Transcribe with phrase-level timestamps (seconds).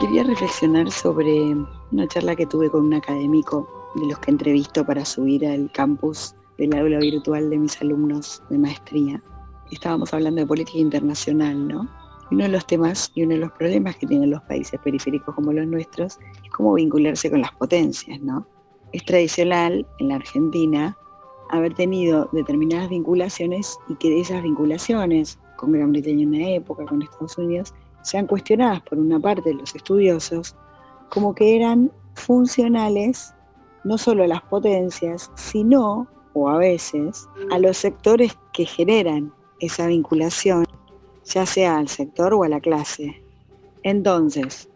[0.00, 1.54] Quería reflexionar sobre
[1.92, 6.34] una charla que tuve con un académico de los que entrevisto para subir al campus
[6.56, 9.22] del aula virtual de mis alumnos de maestría.
[9.70, 11.86] Estábamos hablando de política internacional, ¿no?
[12.30, 15.52] uno de los temas y uno de los problemas que tienen los países periféricos como
[15.52, 18.46] los nuestros es cómo vincularse con las potencias, ¿no?
[18.92, 20.96] Es tradicional en la Argentina
[21.50, 26.86] haber tenido determinadas vinculaciones y que de esas vinculaciones con Gran Bretaña en una época,
[26.86, 30.56] con Estados Unidos, sean cuestionadas por una parte de los estudiosos
[31.10, 33.34] como que eran funcionales
[33.84, 39.86] no solo a las potencias, sino, o a veces, a los sectores que generan esa
[39.86, 40.66] vinculación,
[41.24, 43.22] ya sea al sector o a la clase.
[43.82, 44.68] Entonces,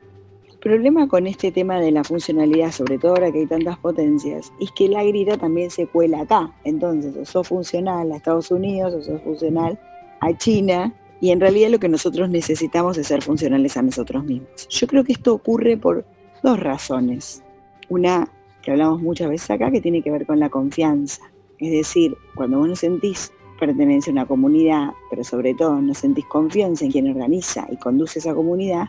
[0.49, 4.51] el problema con este tema de la funcionalidad, sobre todo ahora que hay tantas potencias,
[4.61, 6.51] es que la grita también se cuela acá.
[6.65, 9.79] Entonces, o sos funcional a Estados Unidos, o sos funcional
[10.21, 14.69] a China, y en realidad lo que nosotros necesitamos es ser funcionales a nosotros mismos.
[14.69, 16.05] Yo creo que esto ocurre por
[16.43, 17.43] dos razones.
[17.89, 18.29] Una
[18.61, 21.23] que hablamos muchas veces acá, que tiene que ver con la confianza.
[21.61, 26.27] Es decir, cuando vos no sentís pertenencia a una comunidad, pero sobre todo no sentís
[26.27, 28.89] confianza en quien organiza y conduce esa comunidad,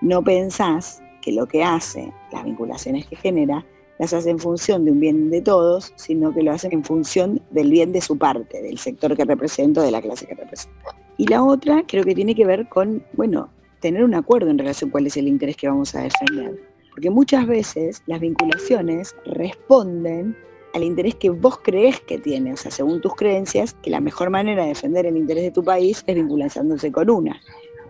[0.00, 3.62] no pensás que lo que hace, las vinculaciones que genera,
[3.98, 7.42] las hace en función de un bien de todos, sino que lo hace en función
[7.50, 11.03] del bien de su parte, del sector que representa, de la clase que representa.
[11.16, 13.48] Y la otra creo que tiene que ver con, bueno,
[13.80, 16.60] tener un acuerdo en relación a cuál es el interés que vamos a defender.
[16.90, 20.36] Porque muchas veces las vinculaciones responden
[20.74, 24.30] al interés que vos crees que tiene, o sea, según tus creencias, que la mejor
[24.30, 27.40] manera de defender el interés de tu país es vinculándose con una.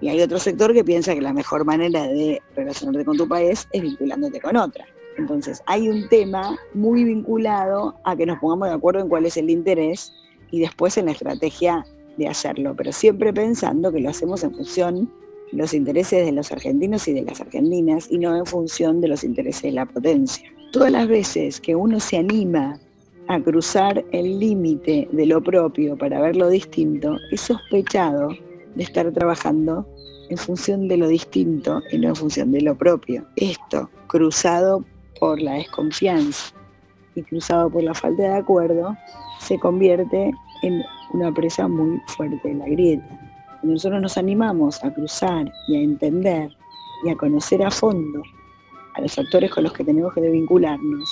[0.00, 3.66] Y hay otro sector que piensa que la mejor manera de relacionarte con tu país
[3.72, 4.84] es vinculándote con otra.
[5.16, 9.36] Entonces, hay un tema muy vinculado a que nos pongamos de acuerdo en cuál es
[9.36, 10.12] el interés
[10.50, 11.86] y después en la estrategia
[12.16, 15.10] de hacerlo, pero siempre pensando que lo hacemos en función
[15.50, 19.08] de los intereses de los argentinos y de las argentinas y no en función de
[19.08, 20.50] los intereses de la potencia.
[20.72, 22.78] Todas las veces que uno se anima
[23.28, 28.28] a cruzar el límite de lo propio para ver lo distinto, es sospechado
[28.74, 29.86] de estar trabajando
[30.28, 33.24] en función de lo distinto y no en función de lo propio.
[33.36, 34.84] Esto, cruzado
[35.20, 36.54] por la desconfianza
[37.14, 38.96] y cruzado por la falta de acuerdo,
[39.40, 40.32] se convierte
[40.66, 40.82] en
[41.12, 43.06] una presa muy fuerte de la grieta.
[43.60, 46.50] Cuando nosotros nos animamos a cruzar y a entender
[47.04, 48.22] y a conocer a fondo
[48.94, 51.08] a los actores con los que tenemos que vincularnos,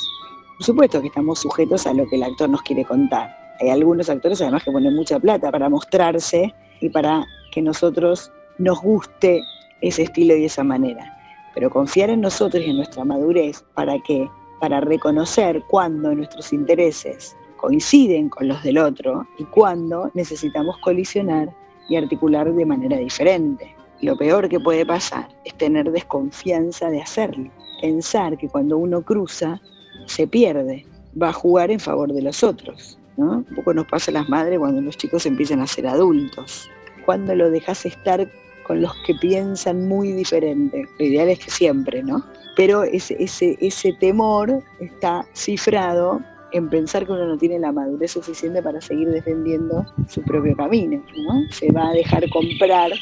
[0.56, 3.30] por supuesto que estamos sujetos a lo que el actor nos quiere contar.
[3.60, 8.80] Hay algunos actores además que ponen mucha plata para mostrarse y para que nosotros nos
[8.80, 9.42] guste
[9.80, 11.18] ese estilo y esa manera.
[11.54, 14.28] Pero confiar en nosotros y en nuestra madurez para que
[14.60, 21.48] para reconocer cuándo nuestros intereses coinciden con los del otro y cuando necesitamos colisionar
[21.88, 23.74] y articular de manera diferente.
[24.00, 27.48] Lo peor que puede pasar es tener desconfianza de hacerlo,
[27.80, 29.60] pensar que cuando uno cruza
[30.06, 30.84] se pierde,
[31.20, 32.98] va a jugar en favor de los otros.
[33.16, 36.68] Un poco nos pasa a las madres cuando los chicos empiezan a ser adultos.
[37.06, 38.28] Cuando lo dejas estar
[38.66, 40.84] con los que piensan muy diferente.
[40.98, 42.24] Lo ideal es que siempre, ¿no?
[42.56, 46.20] Pero ese, ese, ese temor está cifrado
[46.52, 51.02] en pensar que uno no tiene la madurez suficiente para seguir defendiendo su propio camino,
[51.16, 51.42] ¿no?
[51.50, 52.92] Se va a dejar comprar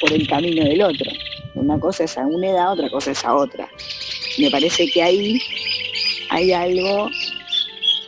[0.00, 1.10] por el camino del otro.
[1.54, 3.68] Una cosa es a una edad, otra cosa es a otra.
[4.38, 5.40] Me parece que ahí
[6.30, 7.08] hay algo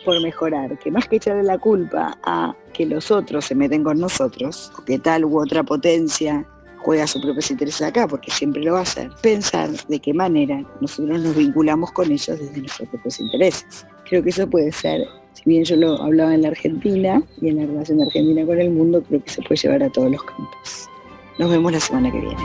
[0.03, 3.99] por mejorar, que más que echarle la culpa a que los otros se meten con
[3.99, 6.47] nosotros, que tal u otra potencia
[6.79, 10.63] juega sus propios intereses acá, porque siempre lo va a hacer, pensar de qué manera
[10.79, 13.85] nosotros nos vinculamos con ellos desde nuestros propios intereses.
[14.07, 17.57] Creo que eso puede ser, si bien yo lo hablaba en la Argentina y en
[17.57, 20.23] la relación de Argentina con el mundo, creo que se puede llevar a todos los
[20.23, 20.89] campos.
[21.39, 22.37] Nos vemos la semana que viene.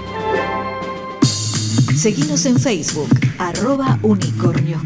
[1.95, 4.81] Seguimos en Facebook, arroba unicornios.